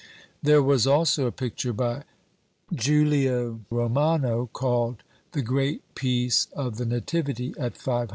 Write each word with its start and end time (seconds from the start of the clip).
There 0.41 0.63
was 0.63 0.87
also 0.87 1.27
a 1.27 1.31
picture 1.31 1.73
by 1.73 2.05
Julio 2.73 3.59
Romano, 3.69 4.49
called 4.51 5.03
"The 5.33 5.43
great 5.43 5.83
piece 5.93 6.47
of 6.53 6.77
the 6.77 6.87
Nativity," 6.87 7.53
at 7.59 7.75
£500. 7.75 8.09